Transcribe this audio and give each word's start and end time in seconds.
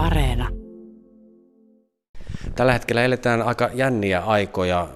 Areena. 0.00 0.48
Tällä 2.54 2.72
hetkellä 2.72 3.04
eletään 3.04 3.42
aika 3.42 3.70
jänniä 3.74 4.20
aikoja, 4.20 4.88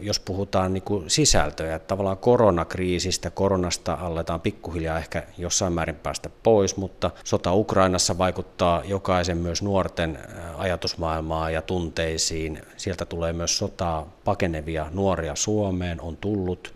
jos 0.00 0.20
puhutaan 0.20 0.72
niin 0.72 0.82
kuin 0.82 1.10
sisältöjä. 1.10 1.78
Tavallaan 1.78 2.18
koronakriisistä, 2.18 3.30
koronasta 3.30 3.98
aletaan 4.00 4.40
pikkuhiljaa 4.40 4.98
ehkä 4.98 5.22
jossain 5.38 5.72
määrin 5.72 5.96
päästä 5.96 6.30
pois, 6.42 6.76
mutta 6.76 7.10
sota 7.24 7.52
Ukrainassa 7.52 8.18
vaikuttaa 8.18 8.82
jokaisen 8.84 9.38
myös 9.38 9.62
nuorten 9.62 10.18
ajatusmaailmaan 10.56 11.52
ja 11.52 11.62
tunteisiin. 11.62 12.62
Sieltä 12.76 13.04
tulee 13.04 13.32
myös 13.32 13.58
sotaa 13.58 14.12
pakenevia 14.24 14.86
nuoria 14.92 15.34
Suomeen, 15.34 16.00
on 16.00 16.16
tullut. 16.16 16.74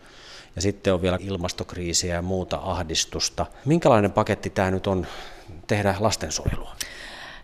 Ja 0.57 0.63
sitten 0.63 0.95
on 0.95 1.03
vielä 1.03 1.19
ilmastokriisiä 1.21 2.15
ja 2.15 2.23
muuta 2.23 2.61
ahdistusta. 2.63 3.47
Minkälainen 3.65 4.13
paketti 4.13 4.51
tämä 4.51 4.71
nyt 4.71 4.87
on 4.87 5.07
tehdä 5.67 5.95
lastensuojelua? 6.01 6.75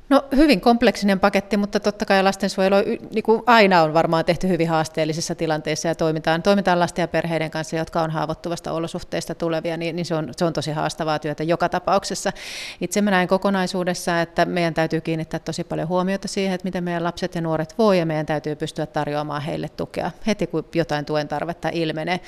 No 0.09 0.25
hyvin 0.36 0.61
kompleksinen 0.61 1.21
paketti, 1.21 1.57
mutta 1.57 1.80
totta 1.80 2.04
kai 2.04 2.22
lastensuojelu 2.22 2.76
niin 3.14 3.22
kuin 3.22 3.43
aina 3.46 3.82
on 3.82 3.94
varmaan 3.94 4.25
tehty 4.25 4.49
hyvin 4.49 4.68
haasteellisissa 4.68 5.35
tilanteissa 5.35 5.89
ja 5.89 5.94
toimitaan, 5.94 6.43
toimitaan 6.43 6.80
lasten 6.80 7.03
ja 7.03 7.08
perheiden 7.08 7.50
kanssa, 7.50 7.76
jotka 7.76 8.03
on 8.03 8.11
haavoittuvasta 8.11 8.72
olosuhteista 8.72 9.35
tulevia, 9.35 9.77
niin, 9.77 9.96
niin 9.96 10.07
se, 10.07 10.14
on, 10.14 10.29
se 10.36 10.44
on 10.44 10.53
tosi 10.53 10.71
haastavaa 10.72 11.18
työtä 11.18 11.43
joka 11.43 11.68
tapauksessa. 11.68 12.32
Itse 12.80 13.03
mä 13.03 13.11
näen 13.11 13.29
kokonaisuudessa, 13.29 14.21
että 14.21 14.44
meidän 14.44 14.75
täytyy 14.75 15.00
kiinnittää 15.00 15.40
tosi 15.40 15.64
paljon 15.64 15.89
huomiota 15.89 16.29
siihen, 16.29 16.54
että 16.54 16.64
miten 16.64 16.85
meidän 16.85 17.04
lapset 17.04 17.35
ja 17.35 17.41
nuoret 17.41 17.75
voi 17.79 17.99
ja 17.99 18.07
meidän 18.07 18.27
täytyy 18.27 18.57
pystyä 18.57 18.86
tarjoamaan 18.86 19.43
heille 19.43 19.68
tukea 19.68 20.11
heti, 20.27 20.46
kun 20.46 20.64
jotain 20.75 21.04
tuen 21.04 21.29
tarvetta 21.29 21.68
ilmenee 21.72 22.21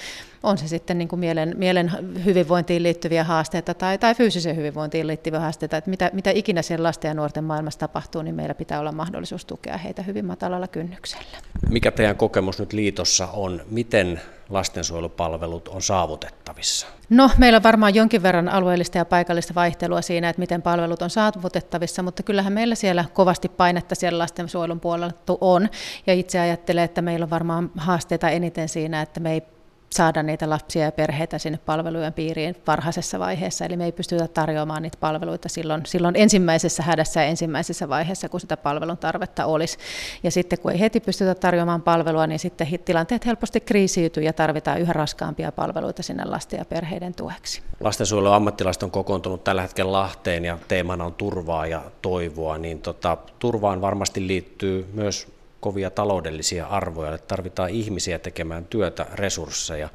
on 0.43 0.59
se 0.59 0.69
sitten 0.69 0.99
niin 0.99 1.09
kuin 1.09 1.21
mielen, 1.21 1.55
mielen 1.57 1.93
hyvinvointiin 2.24 2.83
liittyviä 2.83 3.24
haasteita 3.24 3.74
tai, 3.74 3.99
tai 3.99 4.15
fyysiseen 4.15 4.57
hyvinvointiin 4.57 5.07
liittyviä 5.07 5.41
haasteita, 5.41 5.77
että 5.77 5.91
mitä, 5.91 6.10
mitä 6.13 6.30
ikinä 6.30 6.63
siellä 6.63 6.87
lasten 6.87 7.09
ja 7.09 7.15
nuorten 7.15 7.45
maailmassa 7.45 7.68
tapahtuu, 7.77 8.23
niin 8.23 8.35
meillä 8.35 8.55
pitää 8.55 8.81
olla 8.81 8.93
mahdollisuus 8.93 9.45
tukea 9.45 9.77
heitä 9.77 10.03
hyvin 10.03 10.25
matalalla 10.25 10.69
kynnyksellä. 10.69 11.38
Mikä 11.71 11.91
teidän 11.91 12.16
kokemus 12.16 12.59
nyt 12.59 12.73
liitossa 12.73 13.29
on, 13.33 13.63
miten 13.71 14.21
lastensuojelupalvelut 14.49 15.69
on 15.69 15.83
saavutettavissa? 15.83 16.87
No, 17.10 17.30
meillä 17.38 17.57
on 17.57 17.63
varmaan 17.63 17.95
jonkin 17.95 18.23
verran 18.23 18.49
alueellista 18.49 18.99
ja 18.99 19.05
paikallista 19.05 19.55
vaihtelua 19.55 20.02
siinä, 20.02 20.29
että 20.29 20.41
miten 20.41 20.63
palvelut 20.63 21.02
on 21.02 21.10
saavutettavissa, 21.10 22.02
mutta 22.02 22.23
kyllähän 22.23 22.52
meillä 22.52 22.75
siellä 22.75 23.05
kovasti 23.13 23.49
painetta 23.49 23.95
siellä 23.95 24.19
lastensuojelun 24.19 24.80
puolella 24.80 25.13
on. 25.41 25.69
Ja 26.07 26.15
itse 26.15 26.38
ajattelen, 26.38 26.85
että 26.85 27.03
meillä 27.03 27.25
on 27.25 27.30
varmaan 27.30 27.71
haasteita 27.77 28.30
eniten 28.30 28.69
siinä, 28.69 29.03
että 29.03 29.21
me 29.21 29.32
ei 29.32 29.43
saada 29.91 30.23
niitä 30.23 30.51
lapsia 30.51 30.85
ja 30.85 30.93
perheitä 30.93 31.39
sinne 31.39 31.59
palvelujen 31.67 32.13
piiriin 32.13 32.57
varhaisessa 32.67 33.19
vaiheessa. 33.19 33.65
Eli 33.65 33.77
me 33.77 33.85
ei 33.85 33.93
pystytä 33.93 34.29
tarjoamaan 34.29 34.83
niitä 34.83 34.99
palveluita 35.01 35.49
silloin, 35.49 35.83
silloin 35.87 36.17
ensimmäisessä 36.17 36.83
hädässä 36.83 37.21
ja 37.21 37.27
ensimmäisessä 37.27 37.89
vaiheessa, 37.89 38.29
kun 38.29 38.41
sitä 38.41 38.57
palvelun 38.57 38.99
tarvetta 38.99 39.47
olisi. 39.47 39.79
Ja 40.23 40.31
sitten 40.31 40.59
kun 40.59 40.73
ei 40.73 40.81
heti 40.81 41.01
pystytä 41.01 41.35
tarjoamaan 41.35 41.83
palvelua, 41.83 42.27
niin 42.27 42.39
sitten 42.39 42.79
tilanteet 42.85 43.27
helposti 43.27 43.61
kriisiytyy 43.61 44.23
ja 44.23 44.33
tarvitaan 44.33 44.81
yhä 44.81 44.93
raskaampia 44.93 45.53
palveluita 45.53 46.03
sinne 46.03 46.25
lasten 46.25 46.59
ja 46.59 46.65
perheiden 46.65 47.15
tueksi. 47.15 47.63
Lastensuojelun 47.81 48.35
ammattilaiset 48.35 48.83
on 48.83 48.91
kokoontunut 48.91 49.45
tällä 49.45 49.63
hetkellä 49.63 49.93
Lahteen 49.93 50.45
ja 50.45 50.59
teemana 50.69 51.05
on 51.05 51.15
turvaa 51.15 51.66
ja 51.66 51.83
toivoa, 52.03 52.59
niin 52.59 52.83
tota, 52.83 53.16
turvaan 53.39 53.81
varmasti 53.81 54.27
liittyy 54.27 54.89
myös 54.93 55.38
kovia 55.60 55.90
taloudellisia 55.90 56.66
arvoja, 56.66 57.14
että 57.14 57.26
tarvitaan 57.26 57.70
ihmisiä 57.70 58.18
tekemään 58.18 58.64
työtä, 58.64 59.06
resursseja. 59.14 59.88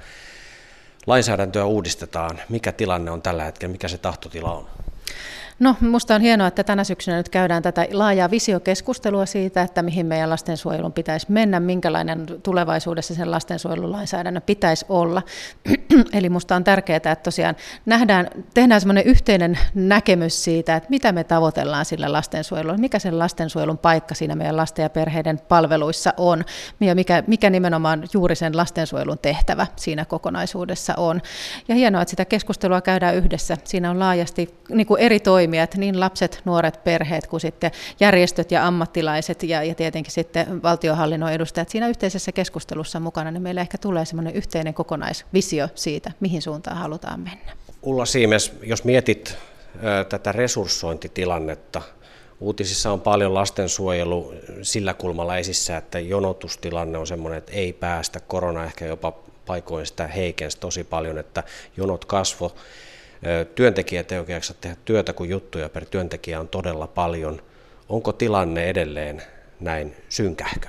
Lainsäädäntöä 1.08 1.66
uudistetaan. 1.66 2.40
Mikä 2.50 2.72
tilanne 2.72 3.12
on 3.12 3.22
tällä 3.22 3.44
hetkellä, 3.44 3.72
mikä 3.72 3.88
se 3.88 3.98
tahtotila 3.98 4.52
on? 4.52 4.68
No, 5.60 5.76
minusta 5.82 6.16
on 6.16 6.22
hienoa, 6.22 6.48
että 6.48 6.64
tänä 6.64 6.84
syksynä 6.84 7.18
nyt 7.18 7.30
käydään 7.30 7.64
tätä 7.64 7.88
laajaa 7.92 8.32
visiokeskustelua 8.32 9.26
siitä, 9.26 9.62
että 9.62 9.82
mihin 9.82 10.06
meidän 10.06 10.30
lastensuojelun 10.30 10.94
pitäisi 10.94 11.26
mennä, 11.30 11.60
minkälainen 11.60 12.26
tulevaisuudessa 12.44 13.16
sen 13.16 13.32
lastensuojelulainsäädännön 13.32 14.44
pitäisi 14.46 14.86
olla. 14.90 15.22
Eli 16.14 16.30
minusta 16.30 16.56
on 16.56 16.64
tärkeää, 16.64 16.98
että 16.98 17.16
tosiaan 17.16 17.56
nähdään, 17.86 18.28
tehdään 18.54 18.82
semmoinen 18.82 19.06
yhteinen 19.06 19.60
näkemys 19.76 20.44
siitä, 20.44 20.76
että 20.76 20.90
mitä 20.90 21.12
me 21.12 21.24
tavoitellaan 21.24 21.86
sillä 21.86 22.12
lastensuojelulla, 22.12 22.78
mikä 22.78 23.00
sen 23.00 23.20
lastensuojelun 23.20 23.78
paikka 23.78 24.16
siinä 24.16 24.36
meidän 24.36 24.58
lasten 24.58 24.84
ja 24.84 24.90
perheiden 24.90 25.40
palveluissa 25.40 26.14
on, 26.18 26.46
ja 26.80 26.96
mikä, 26.96 27.24
mikä 27.28 27.50
nimenomaan 27.50 28.04
juuri 28.14 28.36
sen 28.36 28.58
lastensuojelun 28.58 29.20
tehtävä 29.20 29.68
siinä 29.76 30.06
kokonaisuudessa 30.06 30.94
on. 30.98 31.22
Ja 31.68 31.76
hienoa, 31.76 32.02
että 32.02 32.10
sitä 32.10 32.26
keskustelua 32.26 32.82
käydään 32.82 33.16
yhdessä. 33.16 33.58
Siinä 33.64 33.92
on 33.92 34.00
laajasti 34.00 34.56
niin 34.70 34.88
kuin 34.88 35.02
eri 35.02 35.20
toimia 35.20 35.43
toimijat, 35.44 35.76
niin 35.76 36.00
lapset, 36.00 36.42
nuoret, 36.46 36.84
perheet 36.84 37.28
kuin 37.28 37.42
sitten 37.42 37.72
järjestöt 38.00 38.52
ja 38.52 38.68
ammattilaiset 38.68 39.44
ja, 39.44 39.64
ja 39.64 39.76
tietenkin 39.76 40.12
sitten 40.12 40.64
valtiohallinnon 40.64 41.32
edustajat 41.32 41.70
siinä 41.70 41.88
yhteisessä 41.88 42.32
keskustelussa 42.32 43.00
mukana, 43.00 43.32
niin 43.32 43.42
meillä 43.42 43.62
ehkä 43.62 43.78
tulee 43.78 44.06
semmoinen 44.06 44.36
yhteinen 44.36 44.74
kokonaisvisio 44.74 45.68
siitä, 45.76 46.12
mihin 46.20 46.42
suuntaan 46.42 46.78
halutaan 46.78 47.20
mennä. 47.20 47.54
Ulla 47.82 48.06
Siimes, 48.06 48.54
jos 48.64 48.84
mietit 48.84 49.38
tätä 50.10 50.32
resurssointitilannetta, 50.32 51.82
Uutisissa 52.40 52.92
on 52.92 53.02
paljon 53.02 53.34
lastensuojelu 53.34 54.34
sillä 54.62 54.94
kulmalla 54.94 55.38
esissä, 55.38 55.78
että 55.78 56.00
jonotustilanne 56.00 56.98
on 56.98 57.08
sellainen, 57.08 57.38
että 57.38 57.52
ei 57.52 57.74
päästä. 57.74 58.20
Korona 58.20 58.64
ehkä 58.64 58.86
jopa 58.86 59.14
paikoin 59.46 59.86
sitä 59.86 60.08
heikensi 60.08 60.58
tosi 60.60 60.84
paljon, 60.84 61.18
että 61.18 61.44
jonot 61.78 62.06
kasvo 62.06 62.56
työntekijät 63.56 64.12
ei 64.12 64.20
oikein 64.20 64.42
tehdä 64.62 64.76
työtä, 64.86 65.14
kun 65.14 65.30
juttuja 65.30 65.70
per 65.70 65.86
työntekijä 65.86 66.40
on 66.40 66.48
todella 66.48 66.88
paljon. 66.88 67.42
Onko 67.90 68.14
tilanne 68.14 68.70
edelleen 68.70 69.22
näin 69.60 69.96
synkähkö? 70.10 70.68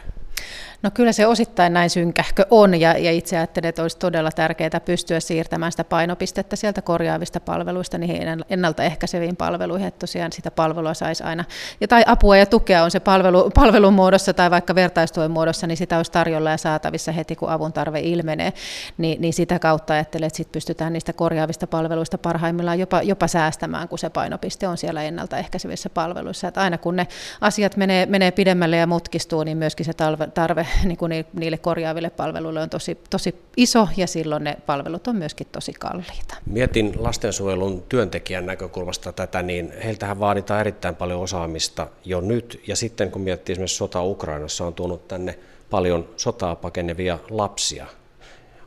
No 0.84 0.90
kyllä 0.90 1.12
se 1.12 1.26
osittain 1.26 1.72
näin 1.72 1.90
synkähkö 1.90 2.46
on 2.50 2.80
ja, 2.80 2.98
ja 2.98 3.12
itse 3.12 3.36
ajattelen, 3.36 3.68
että 3.68 3.82
olisi 3.82 3.98
todella 3.98 4.30
tärkeää 4.30 4.80
pystyä 4.84 5.20
siirtämään 5.20 5.72
sitä 5.72 5.84
painopistettä 5.84 6.56
sieltä 6.56 6.82
korjaavista 6.82 7.40
palveluista 7.40 7.98
niihin 7.98 8.44
ennaltaehkäiseviin 8.50 9.36
palveluihin, 9.36 9.86
että 9.86 9.98
tosiaan 9.98 10.32
sitä 10.32 10.50
palvelua 10.50 10.94
saisi 10.94 11.22
aina, 11.22 11.44
ja 11.80 11.88
tai 11.88 12.02
apua 12.06 12.36
ja 12.36 12.46
tukea 12.46 12.84
on 12.84 12.90
se 12.90 13.00
palvelu, 13.00 13.50
palvelun 13.54 13.94
muodossa 13.94 14.34
tai 14.34 14.50
vaikka 14.50 14.74
vertaistuen 14.74 15.30
muodossa, 15.30 15.66
niin 15.66 15.76
sitä 15.76 15.96
olisi 15.96 16.12
tarjolla 16.12 16.50
ja 16.50 16.56
saatavissa 16.56 17.12
heti, 17.12 17.36
kun 17.36 17.50
avun 17.50 17.72
tarve 17.72 18.00
ilmenee, 18.00 18.52
niin, 18.98 19.20
niin 19.20 19.32
sitä 19.32 19.58
kautta 19.58 19.94
ajattelen, 19.94 20.26
että 20.26 20.36
sit 20.36 20.52
pystytään 20.52 20.92
niistä 20.92 21.12
korjaavista 21.12 21.66
palveluista 21.66 22.18
parhaimmillaan 22.18 22.78
jopa, 22.78 23.02
jopa 23.02 23.26
säästämään, 23.26 23.88
kun 23.88 23.98
se 23.98 24.10
painopiste 24.10 24.68
on 24.68 24.76
siellä 24.76 25.02
ennaltaehkäisevissä 25.02 25.90
palveluissa, 25.90 26.48
että 26.48 26.60
aina 26.60 26.78
kun 26.78 26.96
ne 26.96 27.06
asiat 27.40 27.76
menee, 27.76 28.06
menee 28.06 28.30
pidemmälle 28.30 28.76
ja 28.76 28.86
mutkistuu, 28.86 29.44
niin 29.44 29.58
myöskin 29.58 29.86
se 29.86 29.92
tarve, 29.92 30.26
tarve 30.26 30.66
niin 30.84 30.96
kuin 30.96 31.12
niille 31.32 31.58
korjaaville 31.58 32.10
palveluille 32.10 32.62
on 32.62 32.70
tosi, 32.70 32.98
tosi 33.10 33.34
iso 33.56 33.88
ja 33.96 34.06
silloin 34.06 34.44
ne 34.44 34.56
palvelut 34.66 35.06
on 35.06 35.16
myöskin 35.16 35.46
tosi 35.52 35.72
kalliita. 35.72 36.34
Mietin 36.46 36.92
lastensuojelun 36.98 37.82
työntekijän 37.88 38.46
näkökulmasta 38.46 39.12
tätä, 39.12 39.42
niin 39.42 39.72
heiltähän 39.84 40.20
vaaditaan 40.20 40.60
erittäin 40.60 40.94
paljon 40.94 41.20
osaamista 41.20 41.88
jo 42.04 42.20
nyt 42.20 42.60
ja 42.66 42.76
sitten 42.76 43.10
kun 43.10 43.22
miettii 43.22 43.52
esimerkiksi 43.52 43.76
sota 43.76 44.02
Ukrainassa 44.02 44.66
on 44.66 44.74
tuonut 44.74 45.08
tänne 45.08 45.38
paljon 45.70 46.08
sotaa 46.16 46.56
pakenevia 46.56 47.18
lapsia. 47.30 47.86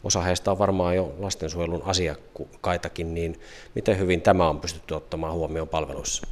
Osa 0.03 0.21
heistä 0.21 0.51
on 0.51 0.59
varmaan 0.59 0.95
jo 0.95 1.15
lastensuojelun 1.19 1.81
asiakkaitakin, 2.45 3.13
niin 3.13 3.39
miten 3.75 3.97
hyvin 3.97 4.21
tämä 4.21 4.49
on 4.49 4.59
pystytty 4.59 4.93
ottamaan 4.93 5.33
huomioon 5.33 5.67
palveluissa? 5.67 6.27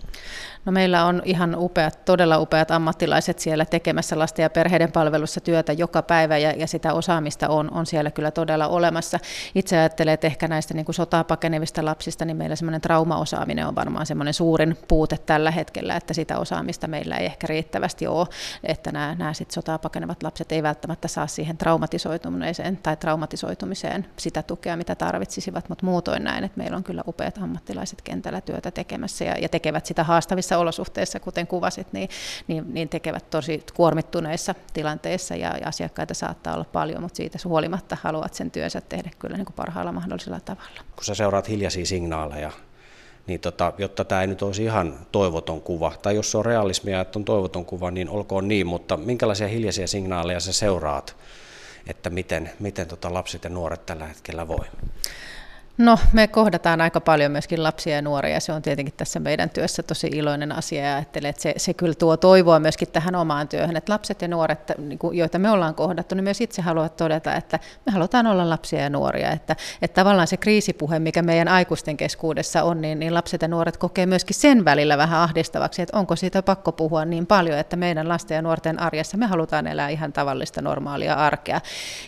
No 0.66 0.72
meillä 0.72 1.06
on 1.06 1.22
ihan 1.26 1.56
upeat, 1.58 2.06
todella 2.06 2.38
upeat 2.38 2.72
ammattilaiset 2.72 3.40
siellä 3.40 3.66
tekemässä 3.66 4.20
lasten 4.20 4.44
ja 4.44 4.50
perheiden 4.50 4.92
palvelussa 4.92 5.42
työtä 5.42 5.74
joka 5.74 6.02
päivä 6.02 6.38
ja, 6.38 6.52
ja 6.52 6.68
sitä 6.68 6.94
osaamista 6.94 7.50
on, 7.50 7.74
on 7.74 7.86
siellä 7.86 8.12
kyllä 8.12 8.32
todella 8.32 8.68
olemassa. 8.68 9.20
Itse 9.56 9.78
ajattelen, 9.78 10.14
että 10.14 10.28
ehkä 10.28 10.48
näistä 10.48 10.74
niin 10.74 10.86
kuin 10.86 10.96
sotaa 10.96 11.24
pakenevista 11.24 11.86
lapsista, 11.86 12.26
niin 12.26 12.38
meillä 12.38 12.56
semmoinen 12.56 12.82
traumaosaaminen 12.82 13.68
on 13.68 13.76
varmaan 13.76 14.06
semmoinen 14.06 14.34
suurin 14.34 14.78
puute 14.88 15.18
tällä 15.18 15.52
hetkellä, 15.52 15.96
että 15.96 16.14
sitä 16.14 16.38
osaamista 16.38 16.88
meillä 16.88 17.18
ei 17.18 17.26
ehkä 17.26 17.48
riittävästi 17.48 18.08
ole, 18.08 18.28
että 18.64 18.92
nämä, 18.92 19.16
nämä 19.16 19.34
sit 19.34 19.52
sotaa 19.52 19.80
pakenevat 19.80 20.24
lapset 20.24 20.52
ei 20.52 20.64
välttämättä 20.64 21.08
saa 21.08 21.28
siihen 21.28 21.58
traumatisoitumiseen 21.58 22.78
tai 22.78 22.98
traumatisoitumiseen 22.98 24.06
sitä 24.18 24.44
tukea, 24.44 24.78
mitä 24.78 24.96
tarvitsisivat, 24.96 25.70
mutta 25.70 25.86
muutoin 25.96 26.24
näin, 26.24 26.44
että 26.44 26.58
meillä 26.58 26.78
on 26.78 26.84
kyllä 26.84 27.04
upeat 27.08 27.38
ammattilaiset 27.38 28.02
kentällä 28.02 28.42
työtä 28.42 28.72
tekemässä 28.72 29.26
ja, 29.26 29.38
ja 29.38 29.50
tekevät 29.50 29.86
sitä 29.86 30.04
haastavissa 30.04 30.58
olosuhteissa, 30.58 31.20
kuten 31.20 31.48
kuvasit, 31.48 31.94
niin, 31.94 32.10
niin, 32.48 32.74
niin 32.74 32.90
tekevät 32.90 33.30
tosi 33.30 33.64
kuormittuneissa 33.74 34.56
tilanteissa 34.74 35.36
ja, 35.36 35.58
ja 35.58 35.68
asiakkaita 35.68 36.14
saattaa 36.14 36.54
olla 36.54 36.66
paljon, 36.66 37.02
mutta 37.02 37.18
siitä 37.18 37.38
huolimatta 37.46 37.98
haluat 38.02 38.34
sen 38.34 38.52
työnsä 38.52 38.82
tehdä 38.82 39.12
kyllä 39.20 39.38
niin 39.38 39.46
kuin 39.46 39.56
parhaalla 39.56 39.92
mahdollisella 39.92 40.40
tavalla. 40.40 40.82
Kun 40.96 41.04
sä 41.06 41.16
seuraat 41.16 41.50
hiljaisia 41.50 41.86
signaaleja, 41.86 42.52
niin 43.28 43.40
tota, 43.40 43.74
jotta 43.78 44.04
tämä 44.04 44.22
ei 44.22 44.28
nyt 44.28 44.42
olisi 44.42 44.64
ihan 44.64 45.00
toivoton 45.12 45.62
kuva, 45.62 45.94
tai 46.02 46.16
jos 46.16 46.32
se 46.32 46.38
on 46.38 46.46
realismia, 46.46 47.02
että 47.02 47.20
on 47.20 47.26
toivoton 47.26 47.66
kuva, 47.66 47.92
niin 47.92 48.10
olkoon 48.10 48.48
niin, 48.48 48.68
mutta 48.68 48.98
minkälaisia 48.98 49.48
hiljaisia 49.48 49.88
signaaleja 49.88 50.40
sä 50.40 50.54
seuraat, 50.54 51.16
että 51.88 52.10
miten, 52.10 52.52
miten 52.60 52.88
tota 52.88 53.14
lapset 53.14 53.44
ja 53.44 53.50
nuoret 53.50 53.86
tällä 53.86 54.06
hetkellä 54.06 54.48
voi? 54.48 54.66
No, 55.78 55.98
me 56.14 56.28
kohdataan 56.28 56.82
aika 56.82 57.02
paljon 57.02 57.32
myöskin 57.32 57.64
lapsia 57.64 57.96
ja 57.96 58.02
nuoria. 58.02 58.40
Se 58.40 58.54
on 58.54 58.62
tietenkin 58.62 58.94
tässä 58.98 59.20
meidän 59.20 59.50
työssä 59.50 59.84
tosi 59.84 60.08
iloinen 60.08 60.52
asia 60.52 60.84
ja 60.84 60.96
ajattelen, 60.96 61.30
että 61.30 61.42
se, 61.42 61.54
se 61.58 61.74
kyllä 61.74 61.94
tuo 61.94 62.18
toivoa 62.18 62.60
myöskin 62.60 62.88
tähän 62.88 63.16
omaan 63.16 63.48
työhön. 63.48 63.78
Että 63.78 63.94
lapset 63.94 64.22
ja 64.22 64.28
nuoret, 64.28 64.60
niin 64.78 65.00
joita 65.12 65.40
me 65.40 65.50
ollaan 65.50 65.76
kohdattu, 65.76 66.16
niin 66.16 66.24
myös 66.24 66.42
itse 66.42 66.62
haluavat 66.62 66.96
todeta, 66.96 67.36
että 67.36 67.60
me 67.86 67.92
halutaan 67.92 68.28
olla 68.28 68.50
lapsia 68.50 68.80
ja 68.80 68.90
nuoria. 68.90 69.32
Että, 69.32 69.56
että 69.82 70.02
tavallaan 70.02 70.28
se 70.28 70.38
kriisipuhe, 70.38 71.00
mikä 71.00 71.22
meidän 71.22 71.48
aikuisten 71.48 71.98
keskuudessa 71.98 72.64
on, 72.64 72.82
niin, 72.82 73.00
niin 73.00 73.14
lapset 73.14 73.42
ja 73.42 73.48
nuoret 73.48 73.78
kokee 73.78 74.06
myöskin 74.06 74.36
sen 74.36 74.66
välillä 74.66 74.98
vähän 74.98 75.20
ahdistavaksi, 75.20 75.82
että 75.82 75.98
onko 75.98 76.16
siitä 76.16 76.42
pakko 76.42 76.72
puhua 76.72 77.06
niin 77.06 77.28
paljon, 77.28 77.58
että 77.58 77.76
meidän 77.76 78.10
lasten 78.10 78.36
ja 78.36 78.42
nuorten 78.42 78.80
arjessa 78.80 79.18
me 79.18 79.26
halutaan 79.26 79.68
elää 79.68 79.90
ihan 79.90 80.14
tavallista 80.14 80.62
normaalia 80.62 81.14
arkea. 81.14 81.62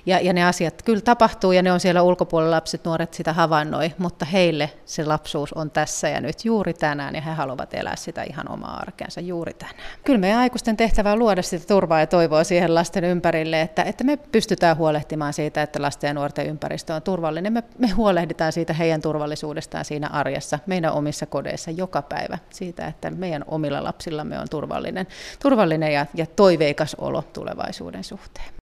Ja, 0.05 0.19
ja 0.19 0.33
ne 0.33 0.45
asiat 0.45 0.81
kyllä 0.81 1.01
tapahtuu 1.01 1.51
ja 1.51 1.61
ne 1.61 1.71
on 1.71 1.79
siellä 1.79 2.01
ulkopuolella 2.01 2.55
lapset, 2.55 2.85
nuoret 2.85 3.13
sitä 3.13 3.33
havainnoi, 3.57 3.93
mutta 3.97 4.25
heille 4.25 4.69
se 4.85 5.05
lapsuus 5.05 5.53
on 5.53 5.71
tässä 5.71 6.09
ja 6.09 6.21
nyt 6.21 6.45
juuri 6.45 6.73
tänään 6.73 7.15
ja 7.15 7.21
he 7.21 7.31
haluavat 7.31 7.73
elää 7.73 7.95
sitä 7.95 8.23
ihan 8.23 8.51
omaa 8.51 8.77
arkeensa 8.77 9.21
juuri 9.21 9.53
tänään. 9.53 9.77
Kyllä 10.03 10.19
meidän 10.19 10.39
aikuisten 10.39 10.77
tehtävä 10.77 11.11
on 11.11 11.19
luoda 11.19 11.41
sitä 11.41 11.67
turvaa 11.67 11.99
ja 11.99 12.07
toivoa 12.07 12.43
siihen 12.43 12.75
lasten 12.75 13.03
ympärille, 13.03 13.61
että, 13.61 13.83
että 13.83 14.03
me 14.03 14.17
pystytään 14.17 14.77
huolehtimaan 14.77 15.33
siitä, 15.33 15.61
että 15.61 15.81
lasten 15.81 16.07
ja 16.07 16.13
nuorten 16.13 16.47
ympäristö 16.47 16.93
on 16.93 17.01
turvallinen. 17.01 17.53
Me, 17.53 17.63
me 17.77 17.87
huolehditaan 17.87 18.51
siitä 18.51 18.73
heidän 18.73 19.01
turvallisuudestaan 19.01 19.85
siinä 19.85 20.07
arjessa, 20.07 20.59
meidän 20.65 20.93
omissa 20.93 21.25
kodeissa 21.25 21.71
joka 21.71 22.01
päivä, 22.01 22.37
siitä, 22.49 22.87
että 22.87 23.11
meidän 23.11 23.43
omilla 23.47 23.83
lapsillamme 23.83 24.39
on 24.39 24.47
turvallinen, 24.49 25.07
turvallinen 25.41 25.93
ja, 25.93 26.05
ja 26.13 26.25
toiveikas 26.25 26.95
olo 26.95 27.21
tulevaisuuden 27.21 28.03
suhteen. 28.03 28.56